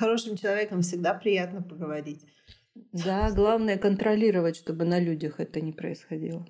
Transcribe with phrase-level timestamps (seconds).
[0.00, 2.24] хорошим человеком всегда приятно поговорить.
[2.92, 6.46] Да, главное контролировать, чтобы на людях это не происходило.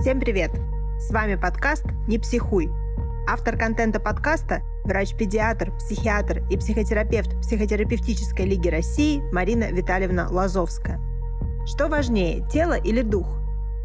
[0.00, 0.50] Всем привет!
[0.98, 2.70] С вами подкаст «Не психуй».
[3.28, 10.98] Автор контента подкаста– врач-педиатр, психиатр и психотерапевт Психотерапевтической лиги России Марина Витальевна Лазовская.
[11.66, 13.39] Что важнее, тело или дух?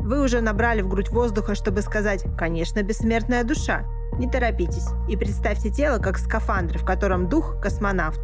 [0.06, 3.86] Вы уже набрали в грудь воздуха, чтобы сказать «конечно, бессмертная душа».
[4.20, 8.22] Не торопитесь и представьте тело как скафандр, в котором дух– космонавт.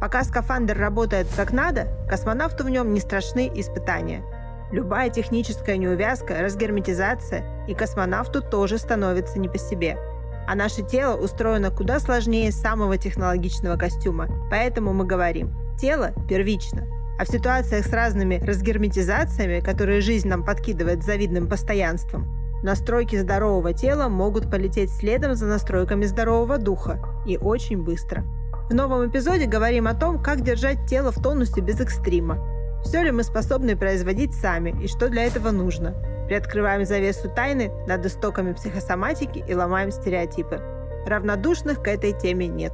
[0.00, 4.22] Пока скафандр работает как надо, космонавту в нем не страшны испытания.
[4.70, 9.98] Любая техническая неувязка, разгерметизация, и космонавту тоже становится не по себе.
[10.46, 16.86] А наше тело устроено куда сложнее самого технологичного костюма, поэтому мы говорим– тело первично–
[17.18, 22.26] а в ситуациях с разными разгерметизациями, которые жизнь нам подкидывает завидным постоянством,
[22.62, 28.24] настройки здорового тела могут полететь следом за настройками здорового духа и очень быстро.
[28.68, 32.38] В новом эпизоде говорим о том, как держать тело в тонусе без экстрима.
[32.82, 35.94] Все ли мы способны производить сами и что для этого нужно.
[36.26, 40.60] Приоткрываем завесу тайны над истоками психосоматики и ломаем стереотипы.
[41.06, 42.72] Равнодушных к этой теме нет.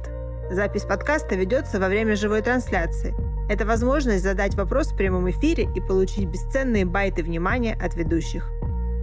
[0.49, 3.15] Запись подкаста ведется во время живой трансляции–
[3.53, 8.49] это возможность задать вопрос в прямом эфире и получить бесценные байты внимания от ведущих.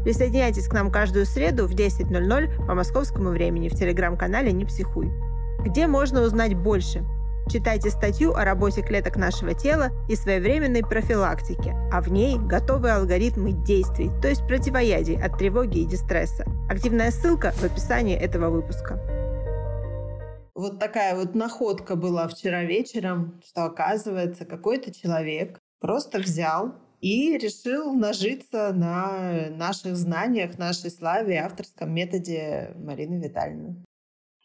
[0.03, 5.13] Присоединяйтесь к нам каждую среду в 10.00 по московскому времени в телеграм-канале «Не психуй».
[5.61, 7.05] Где можно узнать больше?
[7.49, 13.53] Читайте статью о работе клеток нашего тела и своевременной профилактике, а в ней готовые алгоритмы
[13.53, 16.45] действий, то есть противоядий от тревоги и дистресса.
[16.69, 19.20] Активная ссылка в описании этого выпуска.
[20.61, 27.95] Вот такая вот находка была вчера вечером, что оказывается какой-то человек просто взял и решил
[27.95, 33.83] нажиться на наших знаниях, нашей славе авторском методе Марины Витальевны.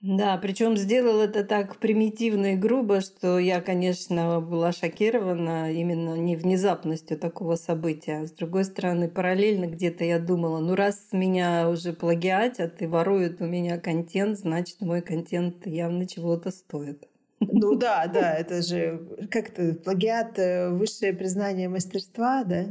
[0.08, 6.36] Да, причем сделал это так примитивно и грубо, что я, конечно, была шокирована именно не
[6.36, 8.20] внезапностью такого события.
[8.20, 13.42] А с другой стороны, параллельно где-то я думала, ну раз меня уже плагиатят и воруют
[13.42, 17.10] у меня контент, значит, мой контент явно чего-то стоит.
[17.40, 22.68] Ну да, да, это же как-то плагиат э, высшее признание мастерства, да?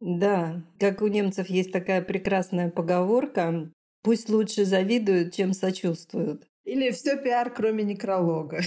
[0.00, 3.70] Да, как у немцев есть такая прекрасная поговорка,
[4.02, 6.49] пусть лучше завидуют, чем сочувствуют.
[6.64, 8.60] Или все пиар, кроме некролога?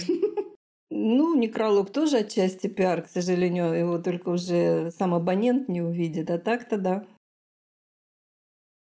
[0.96, 6.38] Ну, некролог тоже отчасти пиар, к сожалению, его только уже сам абонент не увидит, а
[6.38, 7.04] так-то да.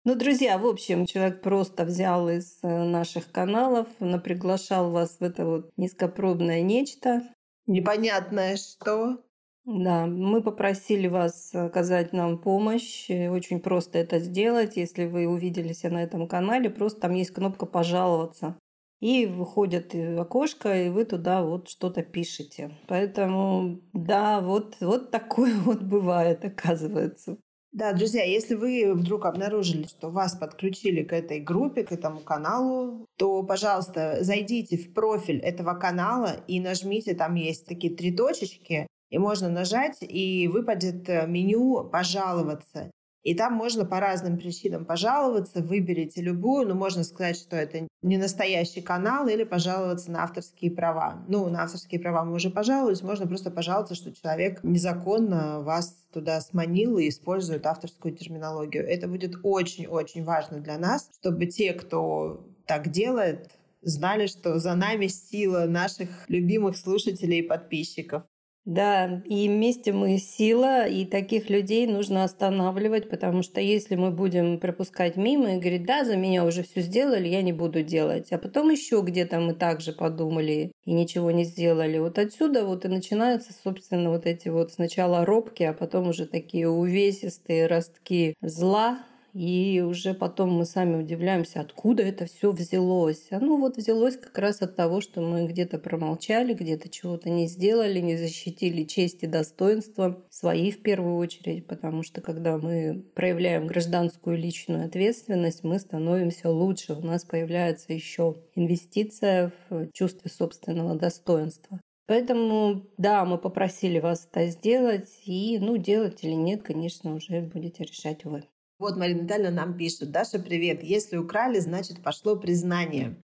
[0.05, 3.89] Ну, друзья, в общем, человек просто взял из э, наших каналов,
[4.23, 7.23] приглашал вас в это вот низкопробное нечто.
[7.67, 9.19] Непонятное что?
[9.65, 13.11] Да, мы попросили вас оказать нам помощь.
[13.11, 14.77] Очень просто это сделать.
[14.77, 18.57] Если вы увидели себя на этом канале, просто там есть кнопка «Пожаловаться»
[19.01, 22.77] и выходит окошко, и вы туда вот что-то пишете.
[22.87, 27.39] Поэтому, да, вот, вот такое вот бывает, оказывается.
[27.71, 33.07] Да, друзья, если вы вдруг обнаружили, что вас подключили к этой группе, к этому каналу,
[33.19, 39.19] то, пожалуйста, зайдите в профиль этого канала и нажмите, там есть такие три точечки, и
[39.19, 42.91] можно нажать, и выпадет меню «Пожаловаться».
[43.29, 48.17] И там можно по разным причинам пожаловаться, выберите любую, но можно сказать, что это не
[48.17, 51.23] настоящий канал или пожаловаться на авторские права.
[51.29, 56.41] Ну, на авторские права мы уже пожаловались, можно просто пожаловаться, что человек незаконно вас туда
[56.41, 58.89] сманил и использует авторскую терминологию.
[58.89, 63.51] Это будет очень-очень важно для нас, чтобы те, кто так делает,
[63.83, 68.23] знали, что за нами сила наших любимых слушателей и подписчиков.
[68.69, 74.61] Да, и вместе мы сила, и таких людей нужно останавливать, потому что если мы будем
[74.61, 78.37] пропускать мимо и говорить, да, за меня уже все сделали, я не буду делать, а
[78.37, 83.55] потом еще где-то мы также подумали и ничего не сделали, вот отсюда вот и начинаются,
[83.55, 88.99] собственно, вот эти вот сначала робки, а потом уже такие увесистые ростки зла,
[89.39, 93.29] и уже потом мы сами удивляемся, откуда это все взялось.
[93.31, 98.01] Оно вот взялось как раз от того, что мы где-то промолчали, где-то чего-то не сделали,
[98.01, 104.37] не защитили честь и достоинство свои в первую очередь, потому что когда мы проявляем гражданскую
[104.37, 111.81] личную ответственность, мы становимся лучше, у нас появляется еще инвестиция в чувство собственного достоинства.
[112.09, 117.85] Поэтому, да, мы попросили вас это сделать, и, ну, делать или нет, конечно, уже будете
[117.85, 118.43] решать вы.
[118.79, 120.13] Вот Марина Витальевна нам пишет.
[120.13, 120.85] Даша, привет.
[120.85, 123.17] Если украли, значит пошло признание.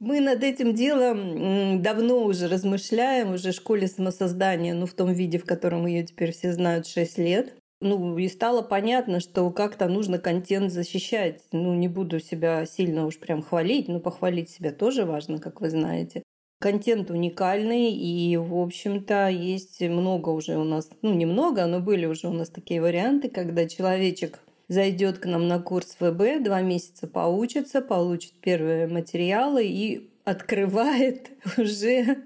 [0.00, 5.38] Мы над этим делом давно уже размышляем, уже в школе самосоздания, ну, в том виде,
[5.38, 7.54] в котором ее теперь все знают 6 лет.
[7.80, 11.40] Ну, и стало понятно, что как-то нужно контент защищать.
[11.52, 15.70] Ну, не буду себя сильно уж прям хвалить, но похвалить себя тоже важно, как вы
[15.70, 16.24] знаете.
[16.58, 22.26] Контент уникальный, и, в общем-то, есть много уже у нас, ну, немного, но были уже
[22.26, 27.80] у нас такие варианты, когда человечек зайдет к нам на курс ВБ, два месяца поучится,
[27.80, 32.18] получит первые материалы и открывает уже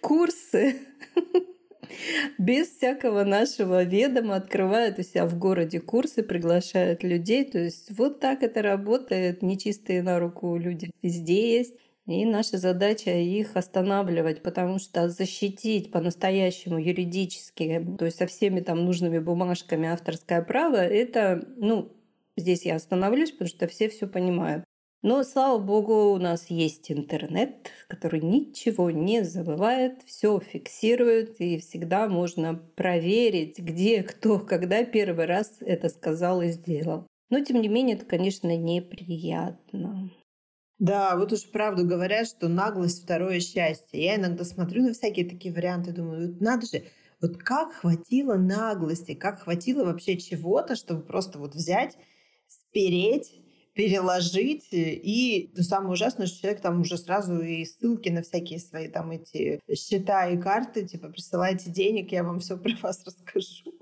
[0.00, 0.76] курсы
[2.38, 7.44] без всякого нашего ведома открывают у себя в городе курсы, приглашают людей.
[7.44, 9.42] То есть вот так это работает.
[9.42, 11.74] Нечистые на руку люди везде есть.
[12.06, 18.84] И наша задача их останавливать, потому что защитить по-настоящему юридически, то есть со всеми там
[18.84, 21.92] нужными бумажками авторское право, это, ну,
[22.36, 24.64] здесь я остановлюсь, потому что все все понимают.
[25.02, 32.08] Но, слава богу, у нас есть интернет, который ничего не забывает, все фиксирует, и всегда
[32.08, 37.06] можно проверить, где, кто, когда первый раз это сказал и сделал.
[37.30, 40.10] Но, тем не менее, это, конечно, неприятно.
[40.82, 44.04] Да, вот уж правду говорят, что наглость– второе счастье.
[44.04, 46.82] Я иногда смотрю на всякие такие варианты, думаю, вот надо же,
[47.20, 51.96] вот как хватило наглости, как хватило вообще чего-то, чтобы просто вот взять,
[52.48, 53.32] спереть
[53.74, 54.66] переложить.
[54.72, 59.60] И самое ужасное, что человек там уже сразу и ссылки на всякие свои там эти
[59.72, 63.72] счета и карты, типа, присылайте денег, я вам все про вас расскажу.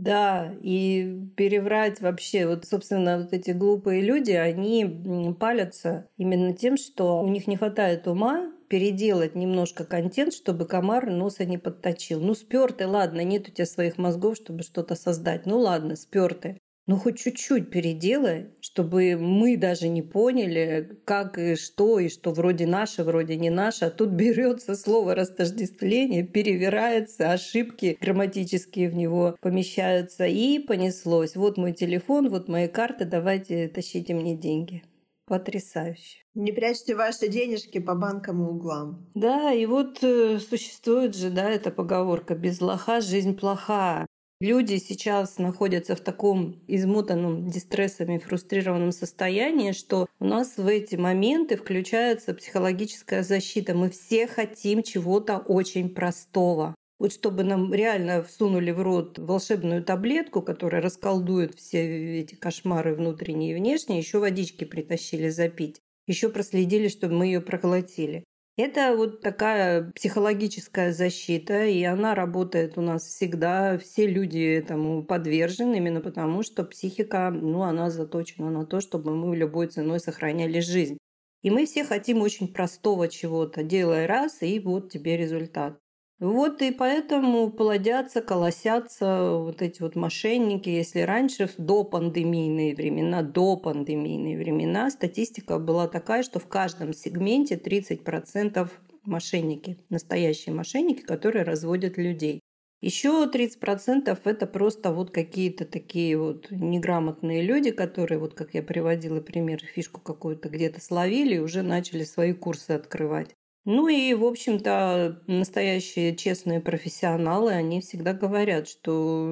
[0.00, 7.20] Да, и переврать вообще, вот, собственно, вот эти глупые люди, они палятся именно тем, что
[7.20, 12.20] у них не хватает ума переделать немножко контент, чтобы комар носа не подточил.
[12.20, 15.46] Ну, спер ты, ладно, нет у тебя своих мозгов, чтобы что-то создать.
[15.46, 21.54] Ну, ладно, спер ты ну хоть чуть-чуть переделай, чтобы мы даже не поняли, как и
[21.54, 23.84] что, и что вроде наше, вроде не наше.
[23.84, 31.36] А тут берется слово растождествление, перевирается, ошибки грамматические в него помещаются, и понеслось.
[31.36, 34.82] Вот мой телефон, вот мои карты, давайте тащите мне деньги.
[35.26, 36.24] Потрясающе.
[36.34, 39.10] Не прячьте ваши денежки по банкам и углам.
[39.14, 44.06] Да, и вот э, существует же, да, эта поговорка «без лоха жизнь плоха».
[44.40, 51.56] Люди сейчас находятся в таком измотанном дистрессами, фрустрированном состоянии, что у нас в эти моменты
[51.56, 53.74] включается психологическая защита.
[53.74, 56.76] Мы все хотим чего-то очень простого.
[57.00, 63.52] Вот чтобы нам реально всунули в рот волшебную таблетку, которая расколдует все эти кошмары внутренние
[63.52, 68.22] и внешние, еще водички притащили запить, еще проследили, чтобы мы ее проглотили.
[68.60, 73.78] Это вот такая психологическая защита, и она работает у нас всегда.
[73.78, 79.36] Все люди этому подвержены, именно потому что психика, ну, она заточена на то, чтобы мы
[79.36, 80.98] любой ценой сохраняли жизнь.
[81.42, 83.62] И мы все хотим очень простого чего-то.
[83.62, 85.78] Делай раз, и вот тебе результат.
[86.20, 90.68] Вот и поэтому плодятся, колосятся вот эти вот мошенники.
[90.68, 97.54] Если раньше, до пандемийные времена, до пандемийные времена, статистика была такая, что в каждом сегменте
[97.54, 98.68] 30%
[99.04, 102.40] мошенники, настоящие мошенники, которые разводят людей.
[102.80, 109.20] Еще 30% это просто вот какие-то такие вот неграмотные люди, которые, вот как я приводила
[109.20, 113.37] пример, фишку какую-то где-то словили и уже начали свои курсы открывать.
[113.64, 119.26] Ну и, в общем-то, настоящие честные профессионалы, они всегда говорят, что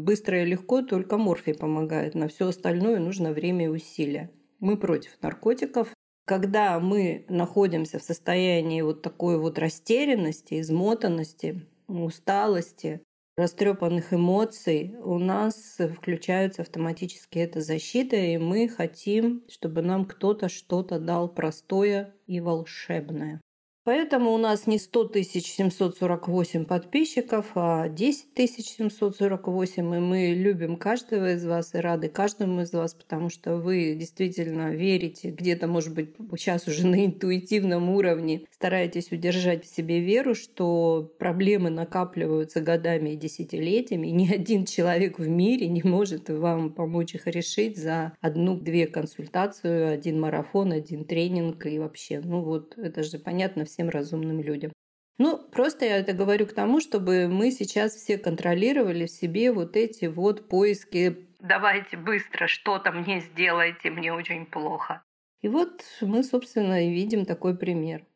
[0.00, 2.14] быстро и легко только морфий помогает.
[2.14, 4.30] На все остальное нужно время и усилия.
[4.60, 5.92] Мы против наркотиков.
[6.24, 13.02] Когда мы находимся в состоянии вот такой вот растерянности, измотанности, усталости,
[13.36, 20.98] растрепанных эмоций, у нас включается автоматически эта защита, и мы хотим, чтобы нам кто-то что-то
[20.98, 23.40] дал простое и волшебное.
[23.84, 29.94] Поэтому у нас не 100 748 подписчиков, а 10 748.
[29.94, 34.72] И мы любим каждого из вас и рады каждому из вас, потому что вы действительно
[34.72, 41.12] верите, где-то, может быть, сейчас уже на интуитивном уровне стараетесь удержать в себе веру, что
[41.18, 47.16] проблемы накапливаются годами и десятилетиями, и ни один человек в мире не может вам помочь
[47.16, 52.20] их решить за одну-две консультацию, один марафон, один тренинг и вообще.
[52.22, 54.72] Ну вот, это же понятно всем разумным людям.
[55.18, 59.76] Ну, просто я это говорю к тому, чтобы мы сейчас все контролировали в себе вот
[59.76, 65.02] эти вот поиски «давайте быстро что-то мне сделайте, мне очень плохо».
[65.42, 68.06] И вот мы, собственно, и видим такой пример.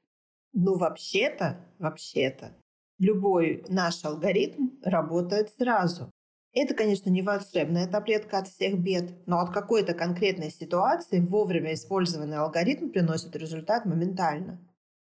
[0.53, 2.57] Ну, вообще-то, вообще-то,
[2.99, 6.11] любой наш алгоритм работает сразу.
[6.53, 12.39] Это, конечно, не волшебная таблетка от всех бед, но от какой-то конкретной ситуации вовремя использованный
[12.39, 14.59] алгоритм приносит результат моментально.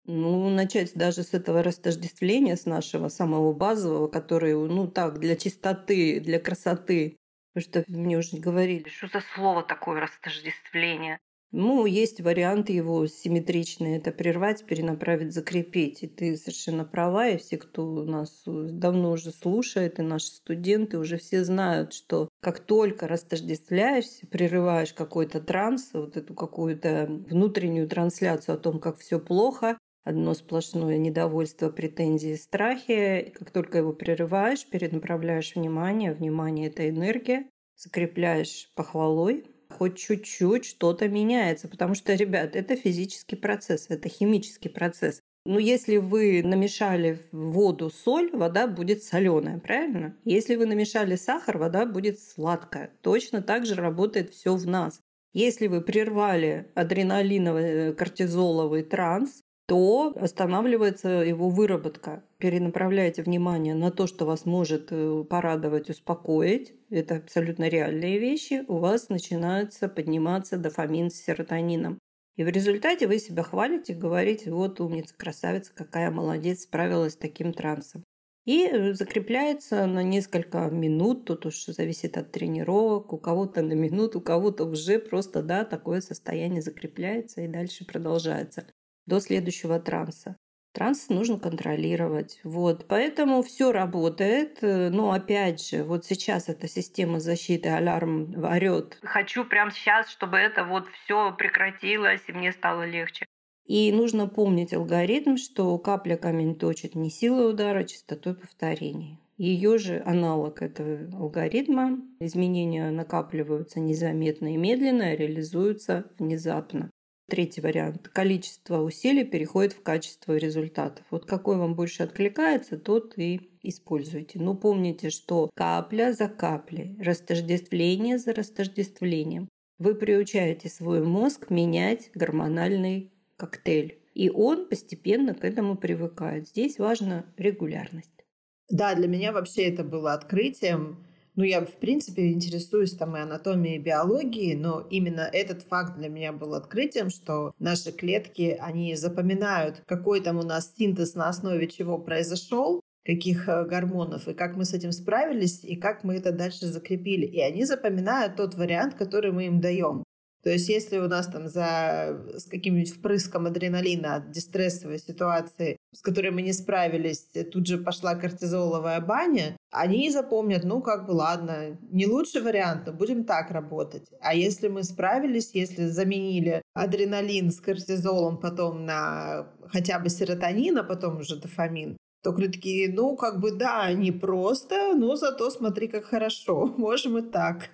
[0.07, 6.19] Ну, начать даже с этого растождествления, с нашего самого базового, который, ну так, для чистоты,
[6.19, 7.17] для красоты
[7.57, 11.19] Потому что мне уже говорили, что за слово такое растождествление.
[11.51, 13.97] Ну, есть варианты его симметричные.
[13.97, 16.03] Это прервать, перенаправить, закрепить.
[16.03, 21.17] И ты совершенно права, и все, кто нас давно уже слушает, и наши студенты уже
[21.17, 28.59] все знают, что как только растождествляешься, прерываешь какой-то транс, вот эту какую-то внутреннюю трансляцию о
[28.59, 33.33] том, как все плохо, одно сплошное недовольство, претензии, страхи.
[33.37, 37.45] Как только его прерываешь, перенаправляешь внимание, внимание– это энергия,
[37.75, 41.67] закрепляешь похвалой, хоть чуть-чуть что-то меняется.
[41.67, 45.19] Потому что, ребят, это физический процесс, это химический процесс.
[45.45, 50.15] Ну, если вы намешали в воду соль, вода будет соленая, правильно?
[50.25, 52.91] Если вы намешали сахар, вода будет сладкая.
[53.01, 54.99] Точно так же работает все в нас.
[55.33, 62.23] Если вы прервали адреналиновый, э, кортизоловый транс, то останавливается его выработка.
[62.37, 66.73] Перенаправляете внимание на то, что вас может э, порадовать, успокоить.
[66.89, 68.63] Это абсолютно реальные вещи.
[68.69, 71.99] У вас начинается подниматься дофамин с серотонином.
[72.37, 77.51] И в результате вы себя хвалите, говорите, вот умница, красавица, какая молодец, справилась с таким
[77.51, 78.05] трансом.
[78.45, 84.19] И э, закрепляется на несколько минут, тут уж зависит от тренировок, у кого-то на минуту,
[84.19, 88.65] у кого-то уже просто, да, такое состояние закрепляется и дальше продолжается
[89.07, 90.37] до следующего транса.
[90.73, 92.39] Транс нужно контролировать.
[92.43, 92.85] Вот.
[92.87, 94.59] Поэтому все работает.
[94.61, 98.99] Но опять же, вот сейчас эта система защиты, аларм орет.
[99.01, 103.25] Хочу прямо сейчас, чтобы это вот все прекратилось, и мне стало легче.
[103.65, 109.19] И нужно помнить алгоритм, что капля камень точит не силой удара, а частотой повторений.
[109.37, 111.99] Ее же аналог этого алгоритма.
[112.19, 116.89] Изменения накапливаются незаметно и медленно, и реализуются внезапно.
[117.29, 118.07] Третий вариант.
[118.07, 121.05] Количество усилий переходит в качество результатов.
[121.11, 124.39] Вот какой вам больше откликается, тот и используйте.
[124.39, 129.49] Но помните, что капля за каплей, растождествление за растождествлением.
[129.77, 133.99] Вы приучаете свой мозг менять гормональный коктейль.
[134.13, 136.47] И он постепенно к этому привыкает.
[136.47, 138.25] Здесь важна регулярность.
[138.69, 141.06] Да, для меня вообще это было открытием.
[141.37, 146.09] Ну, я, в принципе, интересуюсь там и анатомией, и биологией, но именно этот факт для
[146.09, 151.67] меня был открытием, что наши клетки, они запоминают, какой там у нас синтез на основе
[151.67, 156.31] чего произошел, каких э, гормонов, и как мы с этим справились, и как мы это
[156.31, 157.27] дальше закрепили.
[157.27, 160.06] И они запоминают тот вариант, который мы им даем.
[160.47, 166.01] То есть если у нас там за с каким-нибудь впрыском адреналина от дистрессовой ситуации, с
[166.01, 171.77] которой мы не справились, тут же пошла кортизоловая баня, они запомнят, ну как бы ладно,
[171.91, 174.07] не лучший вариант, но будем так работать.
[174.21, 180.83] А если мы справились, если заменили адреналин с кортизолом потом на хотя бы серотонин, а
[180.83, 186.05] потом уже дофамин, то такие, ну, как бы, да, не просто, но зато смотри, как
[186.05, 187.69] хорошо, можем и так.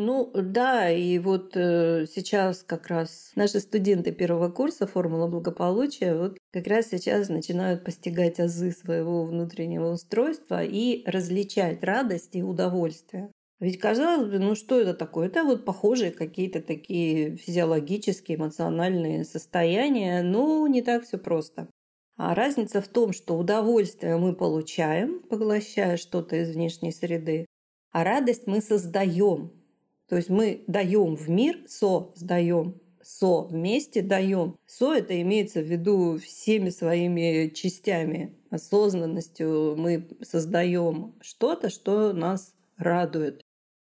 [0.00, 6.38] Ну да, и вот э, сейчас как раз наши студенты первого курса «Формула благополучия» вот
[6.52, 13.32] как раз сейчас начинают постигать азы своего внутреннего устройства и различать радость и удовольствие.
[13.58, 15.26] Ведь казалось бы, ну что это такое?
[15.26, 21.68] Это вот похожие какие-то такие физиологические, эмоциональные состояния, но не так все просто.
[22.16, 27.46] А разница в том, что удовольствие мы получаем, поглощая что-то из внешней среды,
[27.90, 29.57] а радость мы создаем,
[30.08, 34.56] то есть мы даем в мир, создаем, со вместе даем.
[34.66, 43.42] Со это имеется в виду всеми своими частями, осознанностью мы создаем что-то, что нас радует.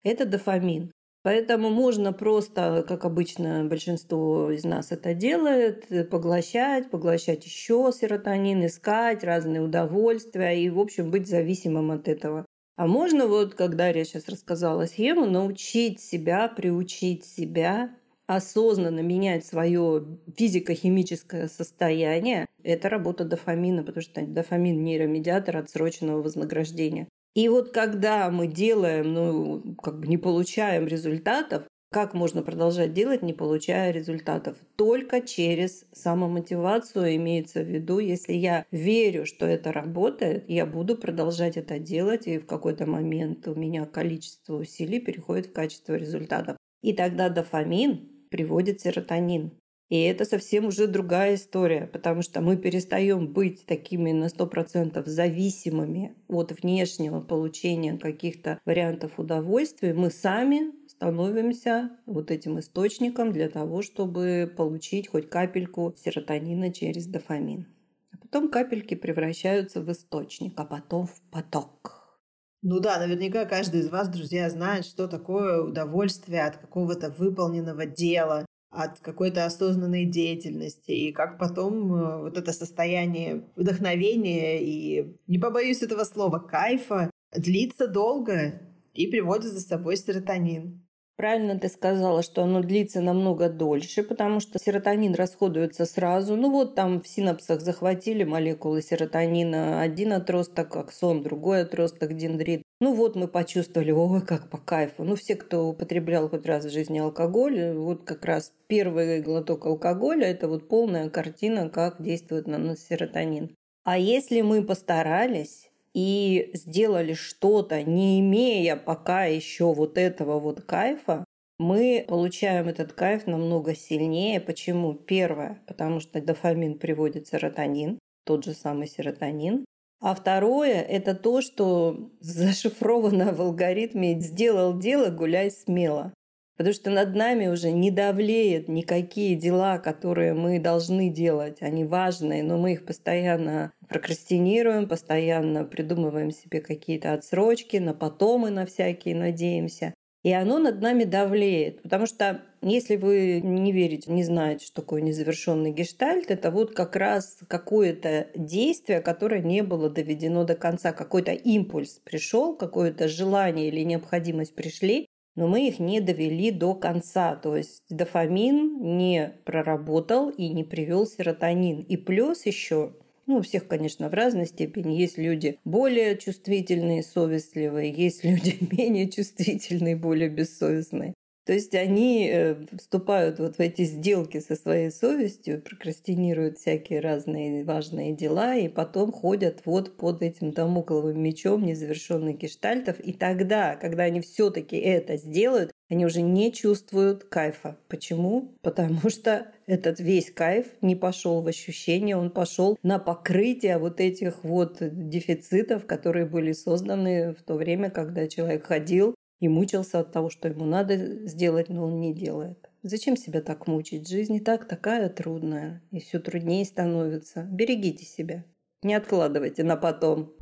[0.02, 0.92] Это дофамин.
[1.22, 9.22] Поэтому можно просто, как обычно большинство из нас это делает, поглощать, поглощать еще серотонин, искать
[9.22, 12.44] разные удовольствия и, в общем, быть зависимым от этого.
[12.76, 17.94] А можно вот, когда я сейчас рассказала схему, научить себя, приучить себя
[18.26, 27.08] осознанно менять свое физико-химическое состояние, это работа дофамина, потому что дофамин– нейромедиатор отсроченного вознаграждения.
[27.34, 33.22] И вот когда мы делаем, ну, как бы не получаем результатов, как можно продолжать делать,
[33.22, 34.56] не получая результатов?
[34.76, 41.58] Только через самомотивацию имеется в виду, если я верю, что это работает, я буду продолжать
[41.58, 46.56] это делать, и в какой-то момент у меня количество усилий переходит в качество результатов.
[46.80, 49.52] И тогда дофамин приводит серотонин.
[49.92, 56.14] И это совсем уже другая история, потому что мы перестаем быть такими на 100% зависимыми
[56.28, 59.92] от внешнего получения каких-то вариантов удовольствия.
[59.92, 67.66] Мы сами становимся вот этим источником для того, чтобы получить хоть капельку серотонина через дофамин.
[68.12, 72.20] А потом капельки превращаются в источник, а потом в поток.
[72.62, 78.46] Ну да, наверняка каждый из вас, друзья, знает, что такое удовольствие от какого-то выполненного дела,
[78.70, 85.82] от какой-то осознанной деятельности, и как потом э, вот это состояние вдохновения и, не побоюсь
[85.82, 88.60] этого слова, кайфа длится долго
[88.94, 90.81] и приводит за собой серотонин.
[91.16, 96.36] Правильно ты сказала, что оно длится намного дольше, потому что серотонин расходуется сразу.
[96.36, 99.82] Ну вот там в синапсах захватили молекулы серотонина.
[99.82, 102.62] Один отросток аксон, другой отросток дендрит.
[102.80, 105.04] Ну вот мы почувствовали, ой, как по кайфу.
[105.04, 110.26] Ну все, кто употреблял хоть раз в жизни алкоголь, вот как раз первый глоток алкоголя–
[110.28, 113.54] это вот полная картина, как действует на нас серотонин.
[113.84, 121.24] А если мы постарались, и сделали что-то, не имея пока еще вот этого вот кайфа,
[121.58, 124.40] мы получаем этот кайф намного сильнее.
[124.40, 124.94] Почему?
[124.94, 129.64] Первое, потому что дофамин приводит серотонин, тот же самый серотонин.
[130.00, 136.12] А второе– это то, что зашифровано в алгоритме «сделал дело, гуляй смело».
[136.56, 141.62] Потому что над нами уже не давлеют никакие дела, которые мы должны делать.
[141.62, 148.50] Они важные, но мы их постоянно прокрастинируем, постоянно придумываем себе какие-то отсрочки, на потом и
[148.50, 149.94] на всякие надеемся.
[150.22, 151.82] И оно над нами давлеет.
[151.82, 156.94] Потому что если вы не верите, не знаете, что такое незавершенный гештальт, это вот как
[156.94, 160.92] раз какое-то действие, которое не было доведено до конца.
[160.92, 167.36] Какой-то импульс пришел, какое-то желание или необходимость пришли, но мы их не довели до конца.
[167.36, 171.80] То есть дофамин не проработал и не привел серотонин.
[171.80, 172.92] И плюс еще
[173.26, 174.94] ну, у всех, конечно, в разной степени.
[174.94, 181.14] Есть люди более чувствительные, совестливые, есть люди менее чувствительные, более бессовестные.
[181.44, 187.64] То есть они э, вступают вот в эти сделки со своей совестью, прокрастинируют всякие разные
[187.64, 193.00] важные дела, и потом ходят вот под этим домокловым мечом незавершенных гештальтов.
[193.00, 197.76] И тогда, когда они все-таки это сделают, они уже не чувствуют кайфа.
[197.88, 198.54] Почему?
[198.62, 204.44] Потому что этот весь кайф не пошел в ощущение, он пошел на покрытие вот этих
[204.44, 210.30] вот дефицитов, которые были созданы в то время, когда человек ходил и мучился от того,
[210.30, 212.70] что ему надо сделать, но он не делает.
[212.84, 214.08] Зачем себя так мучить?
[214.08, 217.42] Жизнь и так такая трудная, и все труднее становится.
[217.50, 218.44] Берегите себя.
[218.84, 220.32] Не откладывайте на потом.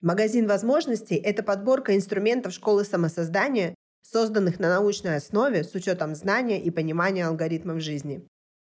[0.00, 6.70] Магазин возможностей– это подборка инструментов школы самосоздания, созданных на научной основе с учетом знания и
[6.70, 8.24] понимания алгоритмов жизни.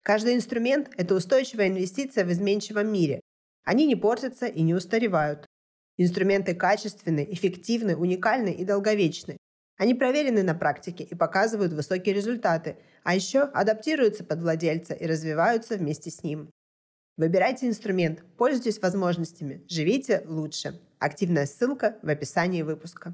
[0.03, 3.21] Каждый инструмент– это устойчивая инвестиция в изменчивом мире.
[3.63, 5.45] Они не портятся и не устаревают.
[6.01, 9.35] Инструменты качественны, эффективны, уникальны и долговечны.
[9.77, 15.75] Они проверены на практике и показывают высокие результаты, а еще адаптируются под владельца и развиваются
[15.75, 16.49] вместе с ним.
[17.17, 20.79] Выбирайте инструмент, пользуйтесь возможностями, живите лучше.
[20.99, 23.13] Активная ссылка в описании выпуска.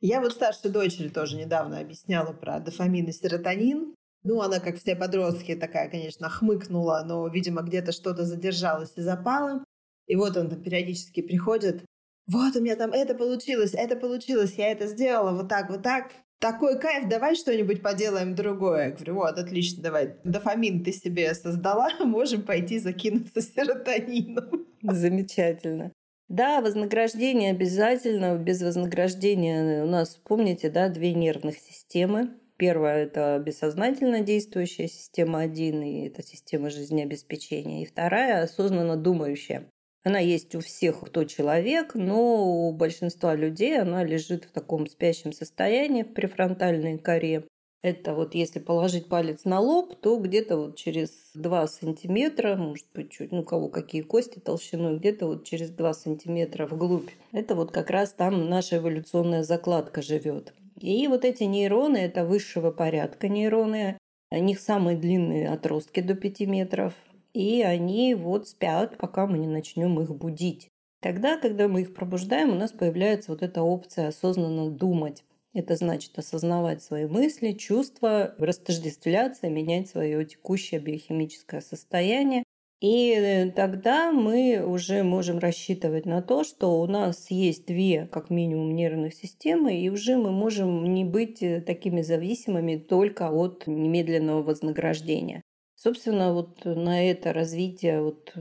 [0.00, 3.96] Я вот старшей дочери тоже недавно объясняла про дофамин и серотонин.
[4.24, 9.64] Ну, она, как все подростки, такая, конечно, хмыкнула, но, видимо, где-то что-то задержалось и запало.
[10.06, 11.84] И вот он там периодически приходит.
[12.30, 16.12] Вот у меня там это получилось, это получилось, я это сделала, вот так, вот так.
[16.38, 18.88] Такой кайф, давай что-нибудь поделаем другое.
[18.88, 20.16] Я говорю, вот, отлично, давай.
[20.24, 24.66] Дофамин ты себе создала, можем пойти закинуться серотонином.
[24.82, 25.92] Замечательно.
[26.28, 28.36] Да, вознаграждение обязательно.
[28.38, 32.30] Без вознаграждения у нас, помните, да, две нервных системы.
[32.62, 37.82] Первая– это бессознательно действующая система 1, и это система жизнеобеспечения.
[37.82, 39.68] И вторая– осознанно думающая.
[40.04, 45.32] Она есть у всех, кто человек, но у большинства людей она лежит в таком спящем
[45.32, 47.48] состоянии в префронтальной коре.
[47.82, 53.10] Это вот если положить палец на лоб, то где-то вот через 2 сантиметра, может быть,
[53.10, 57.10] чуть, ну, кого какие кости толщиной, где-то вот через 2 сантиметра вглубь.
[57.32, 60.54] Это вот как раз там наша эволюционная закладка живет.
[60.82, 63.98] И вот эти нейроны, это высшего порядка нейроны,
[64.32, 66.94] у них самые длинные отростки до 5 метров,
[67.32, 70.68] и они вот спят, пока мы не начнем их будить.
[71.00, 75.24] Тогда, когда мы их пробуждаем, у нас появляется вот эта опция осознанно думать.
[75.54, 82.42] Это значит осознавать свои мысли, чувства, растождествляться, менять свое текущее биохимическое состояние
[82.82, 88.74] и тогда мы уже можем рассчитывать на то, что у нас есть две, как минимум,
[88.74, 95.42] нервных системы, и уже мы можем не быть э, такими зависимыми только от немедленного вознаграждения.
[95.76, 98.34] Собственно, вот на это развитие вот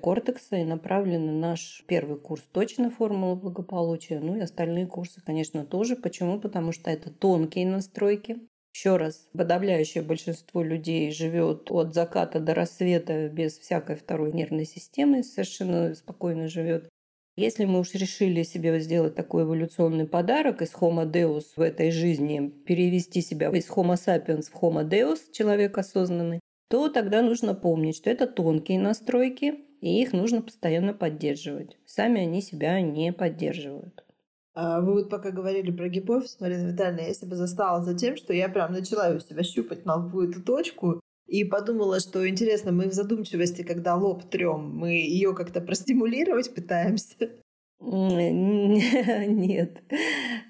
[0.00, 5.94] кортекса и направлен наш первый курс «Точная формула благополучия», ну и остальные курсы, конечно, тоже.
[5.94, 6.40] Почему?
[6.40, 8.38] Потому что это тонкие настройки,
[8.74, 15.22] Еще раз, подавляющее большинство людей живет от заката до рассвета без всякой второй нервной системы,
[15.22, 16.88] совершенно спокойно живет.
[17.36, 22.52] Если мы уж решили себе сделать такой эволюционный подарок из Homo Deus в этой жизни,
[22.66, 28.10] перевести себя из Homo sapiens в Homo Deus, человек осознанный, то тогда нужно помнить, что
[28.10, 31.76] это тонкие настройки, и их нужно постоянно поддерживать.
[31.86, 34.03] Сами они себя не поддерживают.
[34.54, 38.32] А вы вот пока говорили про гипофиз, Марина Витальевна, я себя застала за тем, что
[38.32, 42.88] я прям начала у себя щупать на лбу эту точку, и подумала, что интересно, мы
[42.88, 47.30] в задумчивости, когда лоб трем, мы ее как-то простимулировать пытаемся.
[47.80, 49.82] Нет.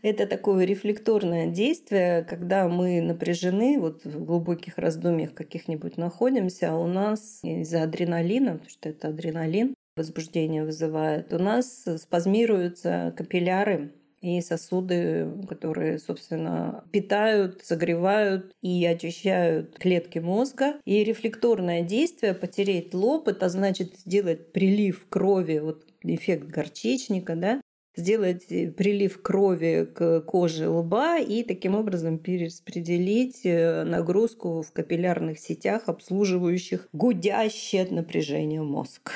[0.02, 6.86] Это такое рефлекторное действие, когда мы напряжены, вот в глубоких раздумьях каких-нибудь находимся, а у
[6.86, 15.30] нас из-за адреналина, потому что это адреналин, возбуждение вызывает, у нас спазмируются капилляры и сосуды,
[15.48, 20.76] которые, собственно, питают, согревают и очищают клетки мозга.
[20.86, 27.60] И рефлекторное действие потереть лоб, это значит сделать прилив крови, вот эффект горчичника, да,
[27.96, 35.82] сделать прилив крови к коже лба и таким образом перераспределить э, нагрузку в капиллярных сетях,
[35.86, 39.12] обслуживающих гудящий от напряжения мозг.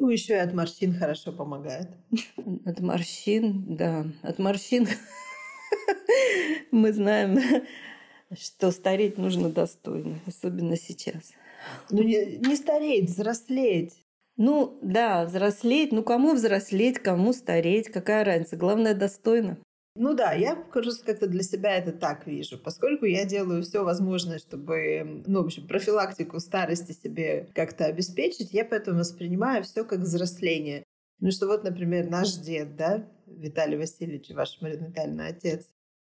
[0.00, 1.88] Ну, еще и от морщин хорошо помогает.
[2.64, 4.06] От морщин, да.
[4.22, 4.86] От морщин
[6.70, 7.38] мы знаем,
[8.38, 11.32] что стареть нужно достойно, особенно сейчас.
[11.90, 13.94] Ну, не, не стареть, взрослеть.
[14.36, 15.90] Ну, да, взрослеть.
[15.90, 18.56] Ну, кому взрослеть, кому стареть, какая разница?
[18.56, 19.58] Главное, достойно.
[20.00, 24.38] Ну да, я кажется, как-то для себя это так вижу, поскольку я делаю все возможное,
[24.38, 30.84] чтобы, ну, в общем, профилактику старости себе как-то обеспечить, я поэтому воспринимаю все как взросление.
[31.18, 35.66] Ну что вот, например, наш дед, да, Виталий Васильевич, ваш маринатальный отец,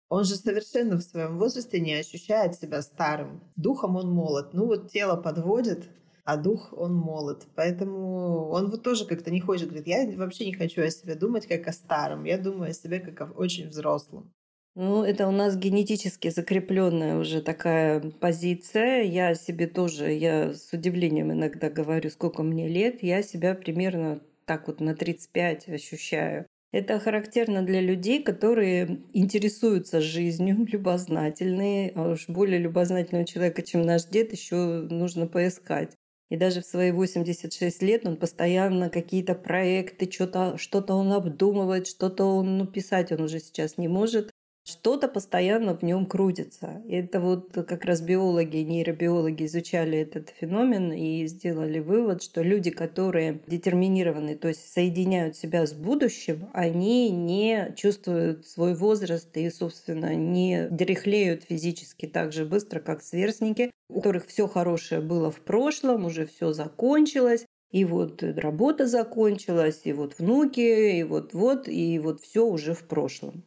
[0.10, 3.42] он же совершенно в своем возрасте не ощущает себя старым.
[3.56, 4.54] Духом он молод.
[4.54, 5.86] Ну вот тело подводит,
[6.28, 7.48] а дух, он молод.
[7.56, 11.48] Поэтому он вот тоже как-то не хочет, говорит, я вообще не хочу о себе думать
[11.48, 14.30] как о старом, я думаю о себе как о очень взрослом.
[14.76, 19.04] Ну, это у нас генетически закрепленная уже такая позиция.
[19.04, 24.68] Я себе тоже, я с удивлением иногда говорю, сколько мне лет, я себя примерно так
[24.68, 26.46] вот на 35 ощущаю.
[26.74, 31.94] Это характерно для людей, которые интересуются жизнью, любознательные.
[31.96, 34.56] А уж более любознательного человека, чем наш дед, еще
[34.90, 35.96] нужно поискать.
[36.30, 42.26] И даже в свои 86 лет он постоянно какие-то проекты, что-то что он обдумывает, что-то
[42.26, 44.32] он, ну, писать он уже сейчас не может.
[44.70, 46.82] Что-то постоянно в нем крутится.
[46.86, 52.70] И это вот как раз биологи, нейробиологи изучали этот феномен и сделали вывод, что люди,
[52.70, 60.14] которые детерминированы, то есть соединяют себя с будущим, они не чувствуют свой возраст и, собственно,
[60.16, 66.04] не дряхлеют физически так же быстро, как сверстники, у которых все хорошее было в прошлом,
[66.04, 72.46] уже все закончилось, и вот работа закончилась, и вот внуки, и вот-вот, и вот все
[72.46, 73.46] уже в прошлом.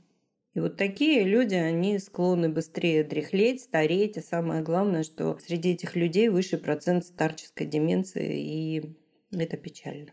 [0.61, 4.19] И вот такие люди, они склонны быстрее дряхлеть, стареть.
[4.19, 8.97] И самое главное, что среди этих людей выше процент старческой деменции, и
[9.33, 10.13] это печально.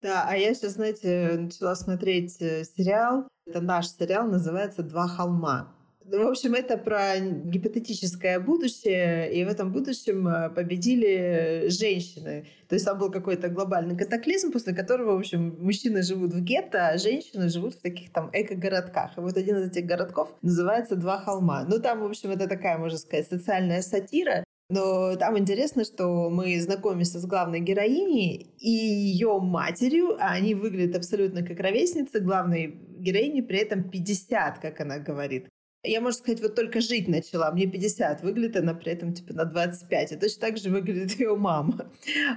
[0.00, 3.26] Да, а я сейчас, знаете, начала смотреть э, сериал.
[3.44, 5.74] Это наш сериал, называется «Два холма».
[6.10, 12.46] В общем, это про гипотетическое будущее, и в этом будущем э, победили женщины.
[12.66, 16.88] То есть там был какой-то глобальный катаклизм, после которого, в общем, мужчины живут в гетто,
[16.88, 19.18] а женщины живут в таких там эко-городках.
[19.18, 21.64] И вот один из этих городков называется «Два холма».
[21.68, 26.58] Ну, там, в общем, это такая, можно сказать, социальная сатира, но там интересно, что мы
[26.60, 32.20] знакомимся с главной героиней и ее матерью, а они выглядят абсолютно как ровесницы.
[32.20, 35.48] Главной героине при этом 50, как она говорит.
[35.84, 37.52] Я, можно сказать, вот только жить начала.
[37.52, 40.12] Мне 50, выглядит она при этом типа на 25.
[40.12, 41.90] И точно так же выглядит ее мама.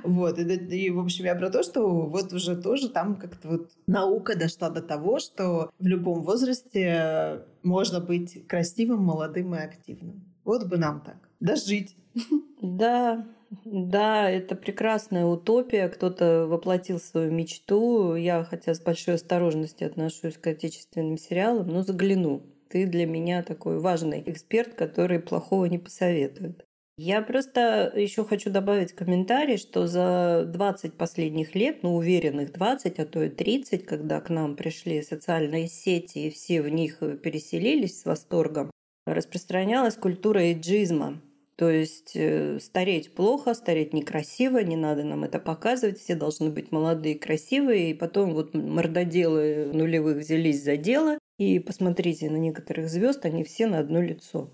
[0.03, 0.37] Вот.
[0.37, 4.35] И, и, в общем, я про то, что вот уже тоже там как-то вот наука
[4.35, 10.23] дошла до того, что в любом возрасте можно быть красивым, молодым и активным.
[10.43, 11.17] Вот бы нам так.
[11.39, 11.95] Дожить.
[12.61, 13.27] Да,
[13.65, 15.89] да, это прекрасная утопия.
[15.89, 18.13] Кто-то воплотил свою мечту.
[18.13, 23.79] Я, хотя с большой осторожностью отношусь к отечественным сериалам, но загляну ты для меня такой
[23.79, 26.65] важный эксперт, который плохого не посоветует.
[26.97, 33.05] Я просто еще хочу добавить комментарий, что за 20 последних лет, ну уверенных 20, а
[33.05, 38.05] то и 30, когда к нам пришли социальные сети и все в них переселились с
[38.05, 38.69] восторгом,
[39.05, 41.21] распространялась культура эйджизма.
[41.55, 46.71] То есть э, стареть плохо, стареть некрасиво, не надо нам это показывать, все должны быть
[46.71, 53.25] молодые, красивые, и потом вот мордоделы нулевых взялись за дело, и посмотрите на некоторых звезд,
[53.25, 54.51] они все на одно лицо.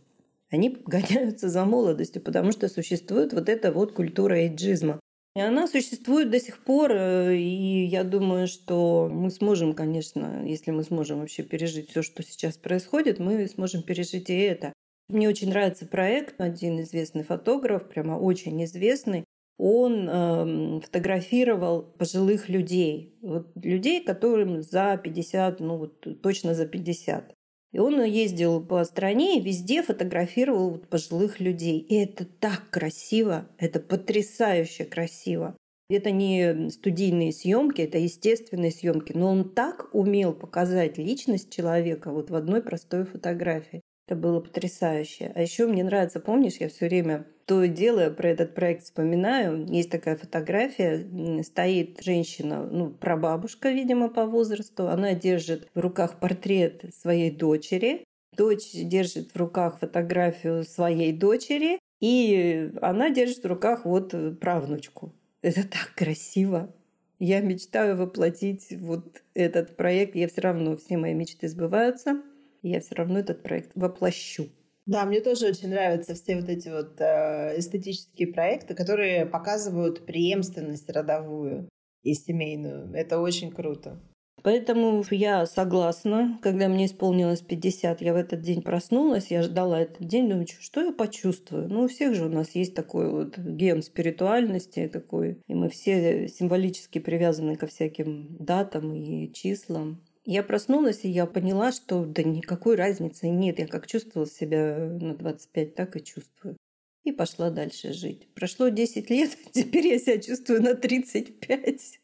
[0.49, 5.01] Они гоняются за молодостью, потому что существует вот эта вот культура эйджизма.
[5.35, 10.71] И она существует до сих пор, э, и я думаю, что мы сможем, конечно, если
[10.71, 14.71] мы сможем вообще пережить все, что сейчас происходит, мы сможем пережить и это.
[15.09, 19.25] Мне очень нравится проект, один известный фотограф, прямо очень известный,
[19.57, 27.33] он э, фотографировал пожилых людей, вот людей, которым за 50, ну вот точно за 50.
[27.73, 31.79] И он ездил по стране и везде фотографировал вот пожилых людей.
[31.79, 35.55] И это так красиво, это потрясающе красиво.
[35.89, 42.29] Это не студийные съемки, это естественные съемки, но он так умел показать личность человека вот
[42.29, 43.81] в одной простой фотографии.
[44.07, 45.33] Это было потрясающе.
[45.35, 49.65] А еще мне нравится, помнишь, я все время то и дело про этот проект вспоминаю.
[49.67, 54.87] Есть такая фотография, стоит женщина, ну, прабабушка, видимо, по возрасту.
[54.87, 58.05] Она держит в руках портрет своей дочери.
[58.35, 61.77] Дочь держит в руках фотографию своей дочери.
[61.99, 65.13] И она держит в руках вот правнучку.
[65.41, 66.73] Это так красиво.
[67.19, 70.15] Я мечтаю воплотить вот этот проект.
[70.15, 72.21] Я все равно, все мои мечты сбываются
[72.61, 74.49] я все равно этот проект воплощу.
[74.85, 80.89] Да, мне тоже очень нравятся все вот эти вот э, эстетические проекты, которые показывают преемственность
[80.89, 81.67] родовую
[82.03, 82.93] и семейную.
[82.93, 83.99] Это очень круто.
[84.43, 86.39] Поэтому я согласна.
[86.41, 90.81] Когда мне исполнилось 50, я в этот день проснулась, я ждала этот день, думаю, что
[90.81, 91.67] я почувствую?
[91.67, 96.29] Ну, у всех же у нас есть такой вот ген спиритуальности такой, и мы все
[96.29, 99.99] символически привязаны ко всяким датам и числам.
[100.29, 103.59] Я проснулась, и я поняла, что да никакой разницы нет.
[103.59, 106.57] Я как чувствовала себя на 25, так и чувствую.
[107.05, 108.27] И пошла дальше жить.
[108.35, 111.99] Прошло 10 лет, теперь я себя чувствую на 35.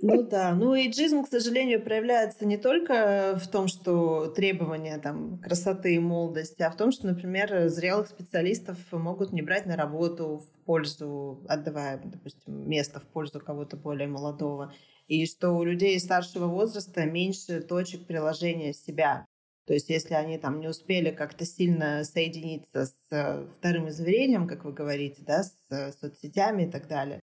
[0.00, 5.38] Ну да, ну и джизм, к сожалению, проявляется не только в том, что требования там,
[5.38, 10.38] красоты и молодости, а в том, что, например, зрелых специалистов могут не брать на работу
[10.38, 14.72] в пользу, отдавая, допустим, место в пользу кого-то более молодого
[15.06, 19.26] и что у людей старшего возраста меньше точек приложения себя.
[19.66, 24.64] То есть если они там не успели как-то сильно соединиться с э, вторым измерением, как
[24.64, 27.20] вы говорите, да, с э, соцсетями и так далее,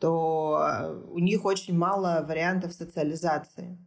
[0.00, 3.78] то э, у них очень мало вариантов социализации.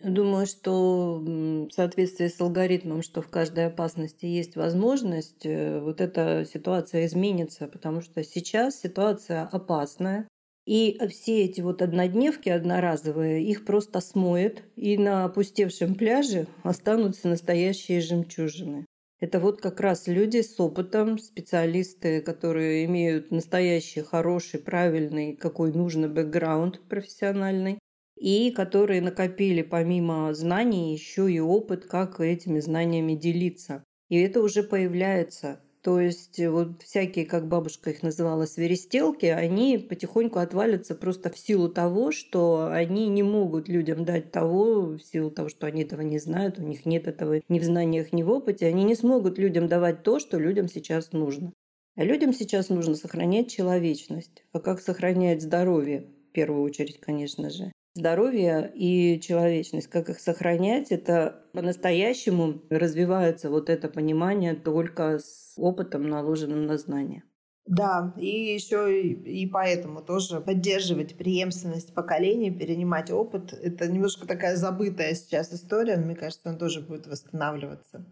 [0.00, 7.06] Думаю, что в соответствии с алгоритмом, что в каждой опасности есть возможность, вот эта ситуация
[7.06, 10.28] изменится, потому что сейчас ситуация опасная,
[10.66, 18.00] и все эти вот однодневки одноразовые, их просто смоет, и на опустевшем пляже останутся настоящие
[18.00, 18.86] жемчужины.
[19.20, 26.08] Это вот как раз люди с опытом, специалисты, которые имеют настоящий, хороший, правильный, какой нужно
[26.08, 27.78] бэкграунд профессиональный,
[28.16, 33.84] и которые накопили помимо знаний еще и опыт, как этими знаниями делиться.
[34.08, 35.60] И это уже появляется.
[35.84, 41.38] То есть э, вот всякие, как бабушка их называла, свиристелки, они потихоньку отвалятся просто в
[41.38, 46.00] силу того, что они не могут людям дать того, в силу того, что они этого
[46.00, 49.38] не знают, у них нет этого ни в знаниях, ни в опыте, они не смогут
[49.38, 51.52] людям давать то, что людям сейчас нужно.
[51.96, 54.42] А людям сейчас нужно сохранять человечность.
[54.52, 56.06] А как сохранять здоровье?
[56.30, 63.70] В первую очередь, конечно же здоровье и человечность, как их сохранять, это по-настоящему развивается вот
[63.70, 67.22] это понимание только с опытом, наложенным на знания.
[67.66, 73.54] Да, и еще и, и поэтому тоже поддерживать преемственность поколений, перенимать опыт.
[73.54, 78.04] Это немножко такая забытая сейчас история, но мне кажется, она тоже будет восстанавливаться.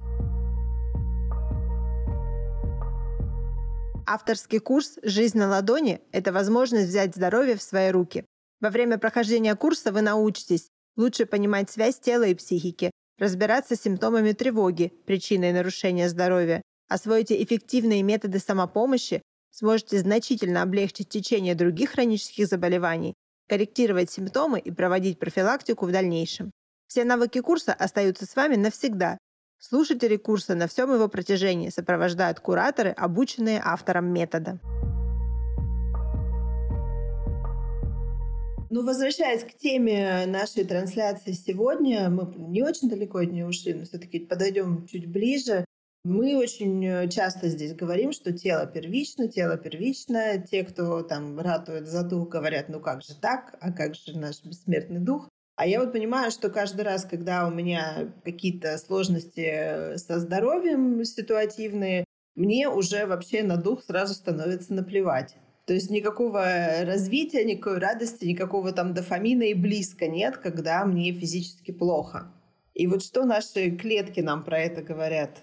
[4.07, 8.25] Авторский курс «Жизнь на ладони»— это возможность взять здоровье в свои руки.
[8.63, 14.33] Во время прохождения курса вы научитесь лучше понимать связь тела и психики, разбираться с симптомами
[14.33, 19.21] тревоги, причиной нарушения здоровья, освоите эффективные методы самопомощи,
[19.51, 23.15] сможете значительно облегчить течение других хронических заболеваний,
[23.49, 26.53] корректировать симптомы и проводить профилактику в дальнейшем.
[26.87, 29.19] Все навыки курса остаются с вами навсегда.
[29.59, 34.61] Слушатели курса на всем его протяжении сопровождают кураторы, обученные автором метода.
[38.75, 43.85] Ну, возвращаясь к теме нашей трансляции сегодня, мы не очень далеко от нее ушли, но
[43.85, 45.67] все-таки подойдем чуть ближе.
[46.05, 50.39] Мы очень часто здесь говорим, что тело первично, тело первично.
[50.39, 54.43] Те, кто там ратует за дух, говорят, ну как же так, а как же наш
[54.43, 55.29] бессмертный дух?
[55.57, 62.07] А я вот понимаю, что каждый раз, когда у меня какие-то сложности со здоровьем ситуативные,
[62.37, 65.37] мне уже вообще на дух сразу становится наплевать.
[65.67, 66.45] То есть никакого
[66.85, 72.33] развития, никакой радости, никакого там дофамина и близко нет, когда мне физически плохо.
[72.75, 75.43] И вот что наши клетки нам про это говорят?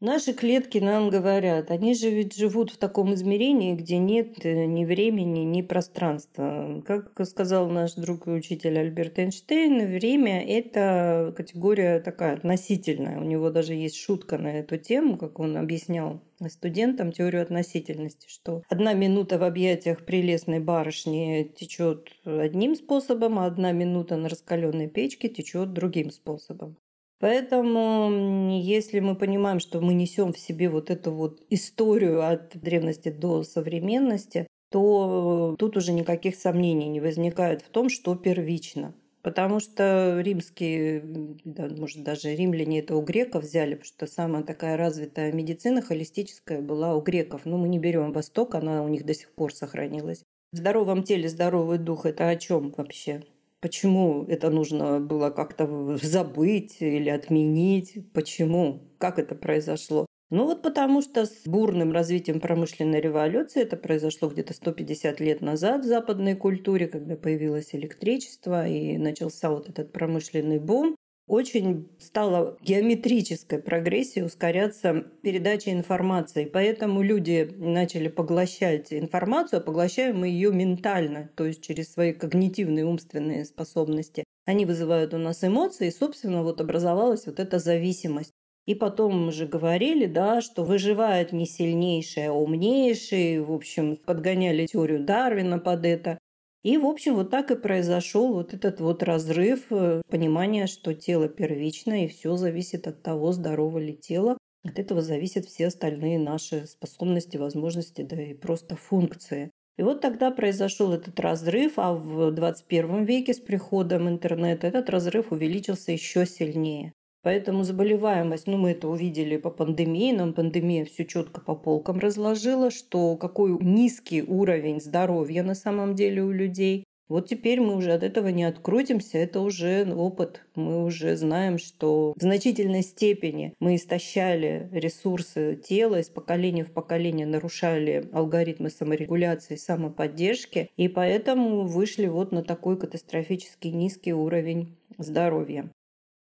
[0.00, 4.86] Наши клетки нам говорят, они же ведь живут в таком измерении, где нет э, ни
[4.86, 6.82] времени, ни пространства.
[6.86, 13.20] Как сказал наш друг и учитель Альберт Эйнштейн, время– это категория такая относительная.
[13.20, 18.62] У него даже есть шутка на эту тему, как он объяснял студентам теорию относительности, что
[18.70, 25.28] одна минута в объятиях прелестной барышни течет одним способом, а одна минута на раскаленной печке
[25.28, 26.78] течет другим способом.
[27.20, 33.10] Поэтому, если мы понимаем, что мы несем в себе вот эту вот историю от древности
[33.10, 38.94] до современности, то тут уже никаких сомнений не возникает в том, что первично.
[39.22, 41.02] Потому что римские,
[41.44, 46.62] да, может, даже римляне это у греков взяли, потому что самая такая развитая медицина холистическая
[46.62, 47.42] была у греков.
[47.44, 50.22] Но мы не берем Восток, она у них до сих пор сохранилась.
[50.52, 53.24] В здоровом теле здоровый дух– это о чем вообще?
[53.60, 57.98] Почему это нужно было как-то забыть или отменить?
[58.14, 58.90] Почему?
[58.98, 60.06] Как это произошло?
[60.30, 65.84] Ну вот потому что с бурным развитием промышленной революции, это произошло где-то 150 лет назад
[65.84, 70.94] в западной культуре, когда появилось электричество и начался вот этот промышленный бум,
[71.30, 76.44] очень стала геометрической прогрессией ускоряться передача информации.
[76.44, 82.84] Поэтому люди начали поглощать информацию, а поглощаем мы ее ментально, то есть через свои когнитивные
[82.84, 84.24] умственные способности.
[84.44, 88.32] Они вызывают у нас эмоции, и, собственно, вот образовалась вот эта зависимость.
[88.66, 93.40] И потом мы же говорили, да, что выживает не сильнейший, а умнейший.
[93.40, 96.18] В общем, подгоняли теорию Дарвина под это.
[96.62, 101.28] И, в общем, вот так и произошел вот этот вот разрыв э, понимания, что тело
[101.28, 104.36] первично, и все зависит от того, здорово ли тело.
[104.62, 109.50] От этого зависят все остальные наши способности, возможности, да и просто функции.
[109.78, 115.32] И вот тогда произошел этот разрыв, а в 21 веке с приходом интернета этот разрыв
[115.32, 116.92] увеличился еще сильнее.
[117.22, 122.70] Поэтому заболеваемость, ну мы это увидели по пандемии, нам пандемия все четко по полкам разложила,
[122.70, 126.84] что какой низкий уровень здоровья на самом деле у людей.
[127.10, 130.46] Вот теперь мы уже от этого не открутимся, это уже опыт.
[130.54, 137.26] Мы уже знаем, что в значительной степени мы истощали ресурсы тела, из поколения в поколение
[137.26, 145.68] нарушали алгоритмы саморегуляции, самоподдержки, и поэтому вышли вот на такой катастрофически низкий уровень здоровья.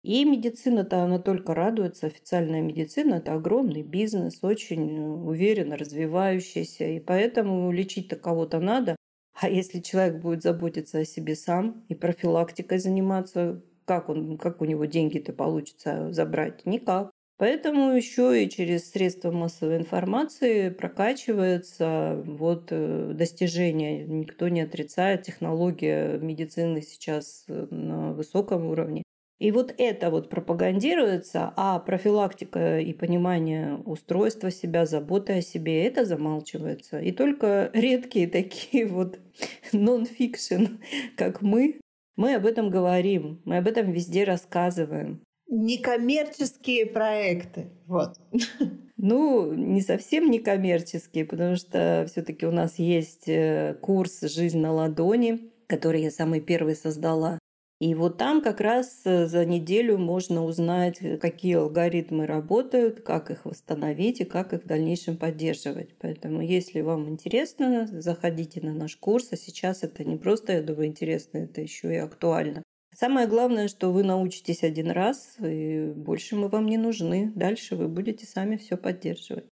[0.05, 2.05] И медицина-то, она только радуется.
[2.05, 6.85] Официальная медицина– это огромный бизнес, очень уверенно развивающийся.
[6.85, 8.95] И поэтому лечить-то кого-то надо.
[9.33, 14.65] А если человек будет заботиться о себе сам и профилактикой заниматься, как, он, как у
[14.65, 16.67] него деньги-то получится забрать?
[16.67, 17.09] Никак.
[17.37, 24.05] Поэтому еще и через средства массовой информации прокачивается вот э, достижение.
[24.05, 29.01] Никто не отрицает, технология медицины сейчас на высоком уровне.
[29.37, 36.05] И вот это вот пропагандируется, а профилактика и понимание устройства себя, заботы о себе, это
[36.05, 36.99] замалчивается.
[36.99, 39.19] И только редкие такие вот
[39.73, 40.77] нон-фикшн,
[41.17, 41.81] как мы,
[42.15, 45.21] мы об этом говорим, мы об этом везде рассказываем.
[45.47, 48.15] Некоммерческие проекты, вот.
[48.97, 55.51] Ну, не совсем некоммерческие, потому что все-таки у нас есть э, курс «Жизнь на ладони»,
[55.67, 57.37] который я самый первый создала
[57.79, 63.31] и вот там как раз э, за неделю можно узнать, э, какие алгоритмы работают, как
[63.31, 65.89] их восстановить и как их в дальнейшем поддерживать.
[65.99, 69.27] Поэтому, если вам интересно, заходите на наш курс.
[69.31, 72.63] А сейчас это не просто, я думаю, интересно, это еще и актуально.
[72.95, 77.33] Самое главное, что вы научитесь один раз, и больше мы вам не нужны.
[77.35, 79.49] Дальше вы будете сами все поддерживать.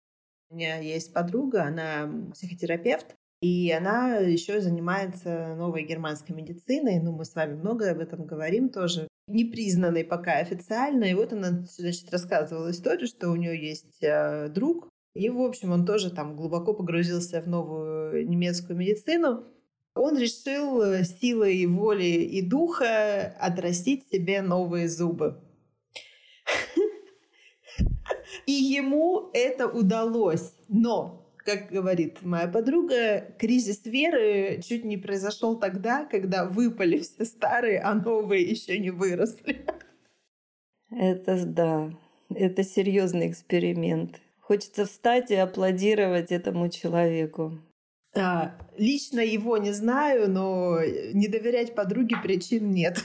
[0.51, 7.01] У меня есть подруга, она психотерапевт, и она еще занимается новой германской медициной.
[7.01, 9.07] Ну, мы с вами много об этом говорим тоже.
[9.29, 11.05] Не признанной пока официально.
[11.05, 14.89] И вот она, значит, рассказывала историю, что у нее есть э, друг.
[15.15, 19.45] И, в общем, он тоже там глубоко погрузился в новую немецкую медицину.
[19.95, 25.41] Он решил э, силой воли и духа отрастить себе новые зубы.
[28.47, 30.55] И ему это удалось.
[30.69, 37.81] Но как говорит моя подруга, кризис веры чуть не произошел тогда, когда выпали все старые,
[37.81, 39.65] а новые еще не выросли.
[40.91, 41.91] Это да,
[42.31, 44.21] это серьезный эксперимент.
[44.41, 47.59] Хочется встать и аплодировать этому человеку.
[48.15, 50.79] Да, лично его не знаю, но
[51.13, 53.03] не доверять подруге причин нет.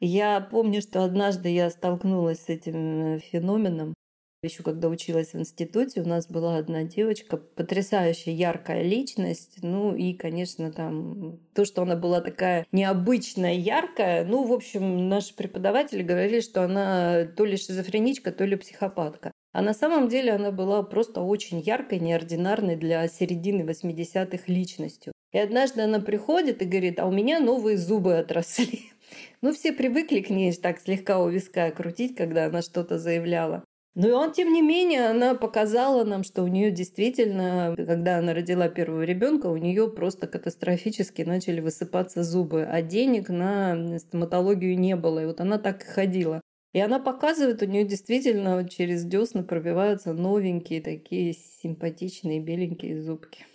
[0.00, 3.94] Я помню, что однажды я столкнулась с этим феноменом
[4.42, 9.58] Еще когда училась в институте, у нас была одна девочка, потрясающая яркая личность.
[9.62, 14.24] Ну и, конечно, там то, что она была такая необычная, яркая.
[14.24, 19.32] Ну, в общем, наши преподаватели говорили, что она то ли шизофреничка, то ли психопатка.
[19.52, 25.12] А на самом деле она была просто очень яркой, неординарной для середины 80-х личностью.
[25.32, 28.82] И однажды она приходит и говорит, а у меня новые зубы отросли.
[29.40, 33.64] Ну, все привыкли к ней так слегка у виска крутить, когда она что-то заявляла.
[33.98, 38.32] Ну и он, тем не менее, она показала нам, что у нее действительно, когда она
[38.32, 44.94] родила первого ребенка, у нее просто катастрофически начали высыпаться зубы, а денег на стоматологию не
[44.94, 45.24] было.
[45.24, 46.40] И вот она так и ходила.
[46.72, 53.46] И она показывает, у нее действительно через десна пробиваются новенькие такие симпатичные беленькие зубки.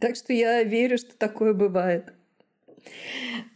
[0.00, 2.12] Так что я верю, что такое бывает.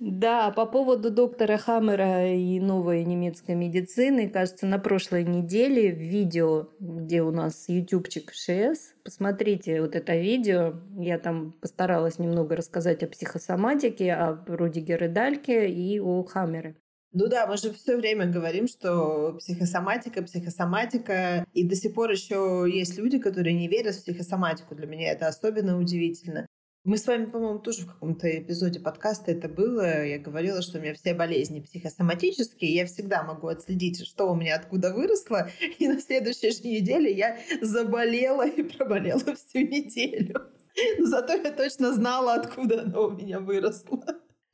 [0.01, 6.69] Да, по поводу доктора Хаммера и новой немецкой медицины, кажется, на прошлой неделе в видео,
[6.81, 13.09] где у нас ютубчик ШС, посмотрите вот это видео, я там постаралась немного рассказать о
[13.09, 16.77] психосоматике, о Рудигере Дальке и о Хаммере.
[17.15, 22.67] Ну да, мы же все время говорим, что психосоматика, психосоматика, и до сих пор еще
[22.73, 24.75] есть люди, которые не верят в психосоматику.
[24.75, 26.47] Для меня это особенно удивительно.
[26.85, 30.05] Мы с вами, по-моему, тоже в каком-то эпизоде подкаста это было.
[30.05, 32.75] Я говорила, что у меня все болезни психосоматические.
[32.75, 35.49] Я всегда могу отследить, что у меня откуда выросло.
[35.79, 40.43] И на следующей же неделе я заболела и проболела всю неделю.
[40.99, 44.03] Но зато я точно знала, откуда оно у меня выросло.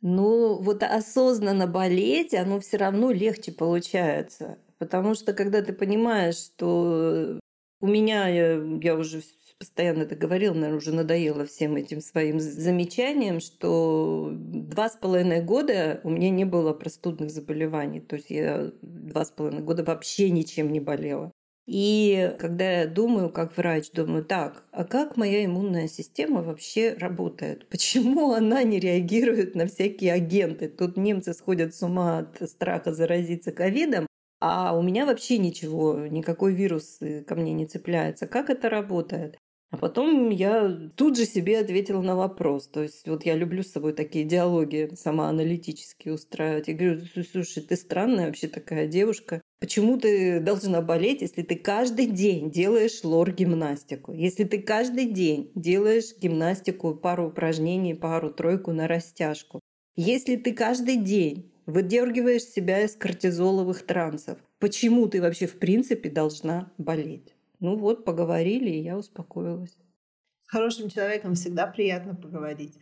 [0.02, 4.58] Ну, вот осознанно болеть, оно все равно легче получается.
[4.78, 7.40] Потому что когда ты понимаешь, что
[7.80, 9.22] у меня, я, я уже
[9.58, 16.00] постоянно это говорил, наверное, уже надоело всем этим своим замечаниям, что два с половиной года
[16.04, 18.00] у меня не было простудных заболеваний.
[18.00, 21.32] То есть я два с половиной года вообще ничем не болела.
[21.66, 27.68] И когда я думаю, как врач, думаю, так, а как моя иммунная система вообще работает?
[27.68, 30.68] Почему она не реагирует на всякие агенты?
[30.68, 34.06] Тут немцы сходят с ума от страха заразиться ковидом,
[34.40, 38.26] а у меня вообще ничего, никакой вирус ко мне не цепляется.
[38.26, 39.36] Как это работает?
[39.70, 42.68] А потом я тут же себе ответила на вопрос.
[42.68, 46.68] То есть вот я люблю с собой такие диалоги самоаналитические устраивать.
[46.68, 49.42] Я говорю, слушай, ты странная вообще такая девушка.
[49.60, 54.14] Почему ты должна болеть, если ты каждый день делаешь лор-гимнастику?
[54.14, 59.60] Если ты каждый день делаешь гимнастику, пару упражнений, пару-тройку на растяжку?
[59.96, 66.72] Если ты каждый день выдергиваешь себя из кортизоловых трансов, почему ты вообще в принципе должна
[66.78, 67.34] болеть?
[67.60, 69.76] Ну вот, поговорили, и я успокоилась.
[70.42, 72.78] С хорошим человеком всегда приятно поговорить.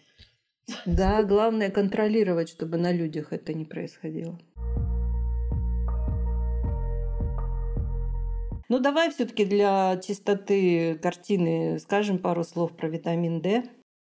[0.84, 4.38] Да, главное контролировать, чтобы на людях это не происходило.
[8.68, 13.62] Ну, давай все-таки для чистоты картины скажем пару слов про витамин D.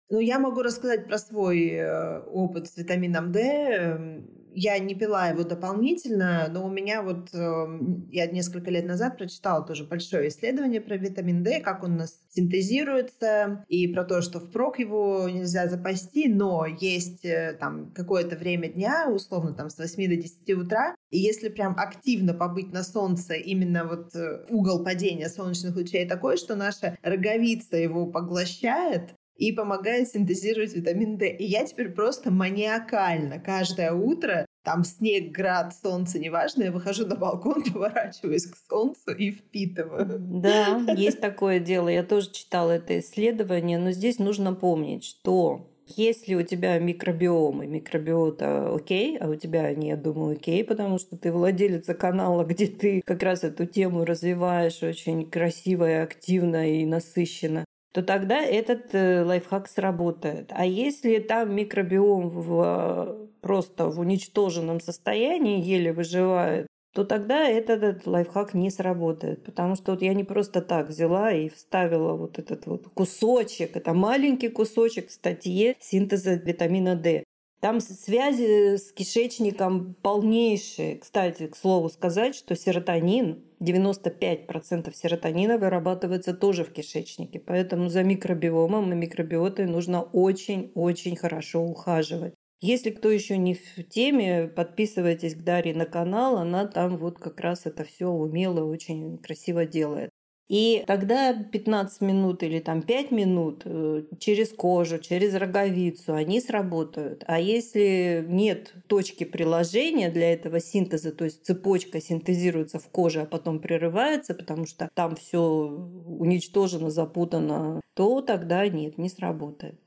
[0.09, 4.22] Ну, я могу рассказать про свой э, опыт с витамином D.
[4.54, 7.34] Я не пила его дополнительно, но у меня вот...
[7.34, 11.97] Эм, я несколько лет назад прочитала тоже большое исследование про витамин D, как он у
[11.97, 18.36] нас синтезируется, и про то, что впрок его нельзя запасти, но есть э, там какое-то
[18.36, 22.84] время дня, условно там с 8 до 10 утра, и если прям активно побыть на
[22.84, 29.52] солнце, именно вот э, угол падения солнечных лучей такой, что наша роговица его поглощает, и
[29.52, 31.30] помогает синтезировать витамин D.
[31.32, 37.16] И я теперь просто маниакально каждое утро там снег, град, солнце, неважно, я выхожу на
[37.16, 40.20] балкон, поворачиваюсь к солнцу и впитываю.
[40.20, 41.89] Да, есть такое дело.
[41.89, 47.68] Я тоже читала это исследование, но здесь нужно помнить, что если у тебя микробиом и
[47.68, 52.68] микробиота окей, а у тебя они, я думаю, окей, потому что ты владелец канала, где
[52.68, 58.94] ты как раз эту тему развиваешь очень красиво и активно и насыщенно, то тогда этот
[58.96, 60.52] э, лайфхак сработает.
[60.52, 68.08] А если там микробиом в, просто в уничтоженном состоянии еле выживает, то тогда этот, этот
[68.08, 69.44] лайфхак не сработает.
[69.44, 73.94] Потому что вот я не просто так взяла и вставила вот этот вот кусочек, это
[73.94, 77.24] маленький кусочек в статье синтеза витамина D.
[77.62, 80.97] Там связи с кишечником полнейшие.
[80.97, 87.39] Кстати, к слову сказать, что серотонин, 95% серотонина вырабатывается тоже в кишечнике.
[87.39, 92.34] Поэтому за микробиомом и микробиотой нужно очень-очень хорошо ухаживать.
[92.62, 96.38] Если кто еще не в теме, подписывайтесь к Дарье на канал.
[96.38, 100.09] Она там вот как раз это все умело, очень красиво делает.
[100.52, 107.24] И тогда 15 минут или там 5 минут э, через кожу, через роговицу они сработают.
[107.26, 113.26] А если нет точки приложения для этого синтеза, то есть цепочка синтезируется в коже, а
[113.26, 119.80] потом прерывается, потому что там все уничтожено, запутано, то тогда нет, не сработает.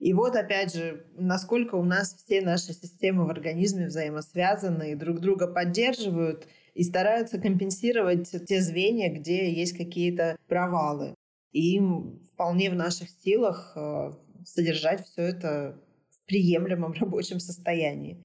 [0.00, 5.20] И вот опять же, насколько у нас все наши системы в организме взаимосвязаны и друг
[5.20, 6.48] друга поддерживают–
[6.78, 11.12] и стараются компенсировать те звенья, где есть какие-то провалы.
[11.50, 14.12] И им вполне в наших силах э,
[14.44, 18.22] содержать все это в приемлемом рабочем состоянии.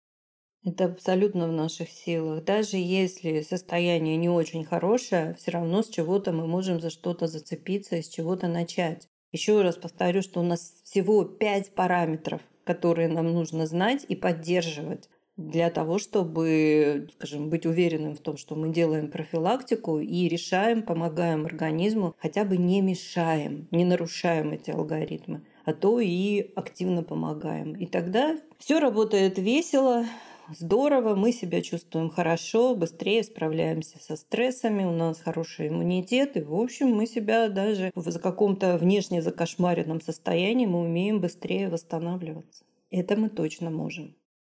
[0.64, 2.44] Это абсолютно в наших силах.
[2.44, 7.96] Даже если состояние не очень хорошее, все равно с чего-то мы можем за что-то зацепиться
[7.96, 9.08] и с чего-то начать.
[9.32, 15.10] Еще раз повторю, что у нас всего пять параметров, которые нам нужно знать и поддерживать
[15.38, 21.46] для того, чтобы, скажем, быть уверенным в том, что мы делаем профилактику и решаем, помогаем
[21.46, 27.74] организму, хотя бы не мешаем, не нарушаем эти алгоритмы, а то и активно помогаем.
[27.74, 30.06] И тогда все работает весело,
[30.50, 36.54] здорово, мы себя чувствуем хорошо, быстрее справляемся со стрессами, у нас хороший иммунитет, и, в
[36.54, 42.66] общем, мы себя даже в каком-то внешне закошмаренном состоянии мы умеем быстрее восстанавливаться.
[42.92, 44.16] Это мы точно можем.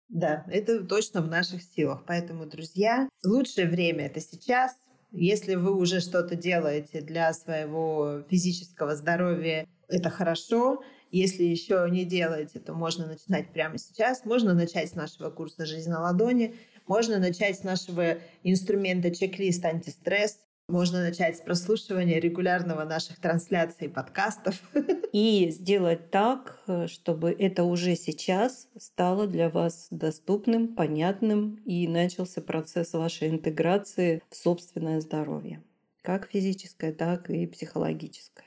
[0.09, 2.05] Да, это точно в наших силах.
[2.07, 4.73] Поэтому, друзья, лучшее время это сейчас.
[5.11, 10.83] Если вы уже что-то делаете для своего физического здоровья, это хорошо.
[11.11, 14.25] Если еще не делаете, то можно начинать прямо сейчас.
[14.25, 16.55] Можно начать с нашего курса «Жизнь на ладони».
[16.87, 20.39] Можно начать с нашего инструмента чек-лист антистресс.
[20.69, 24.61] Можно начать с прослушивания регулярного наших трансляций и подкастов.
[25.13, 32.95] И сделать так, чтобы это уже сейчас стало для вас доступным, понятным и начался процесс
[32.95, 35.63] вашей интеграции в собственное здоровье.
[36.03, 38.47] Как физическое, так и психологическое.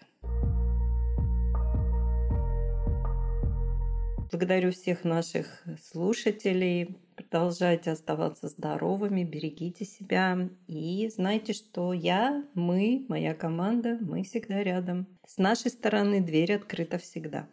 [4.30, 6.98] Благодарю всех наших слушателей.
[7.20, 15.06] Продолжайте оставаться здоровыми, берегите себя и знайте, что я, мы, моя команда, мы всегда рядом.
[15.28, 17.46] С нашей стороны дверь открыта всегда.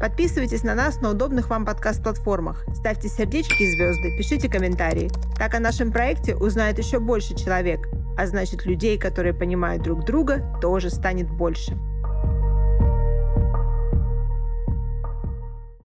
[0.00, 5.10] Подписывайтесь на нас на удобных вам подкаст-платформах, ставьте сердечки и звезды, пишите комментарии.
[5.36, 7.86] Так о нашем проекте узнает еще больше человек,
[8.16, 11.76] а значит людей, которые понимают друг друга, тоже станет больше.